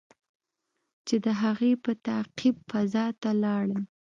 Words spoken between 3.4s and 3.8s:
لاړل.